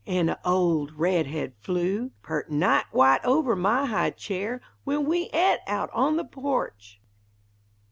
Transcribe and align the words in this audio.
An' 0.07 0.29
a' 0.29 0.39
old 0.43 0.93
red 0.93 1.27
head 1.27 1.53
flew 1.59 2.09
Purt' 2.23 2.49
nigh 2.49 2.85
wite 2.91 3.23
over 3.23 3.55
my 3.55 3.85
high 3.85 4.09
chair, 4.09 4.59
When 4.83 5.05
we 5.05 5.29
et 5.31 5.59
on 5.67 6.17
the 6.17 6.25
porch! 6.25 6.99